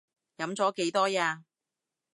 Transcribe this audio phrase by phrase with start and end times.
[0.39, 1.43] 飲咗幾多呀？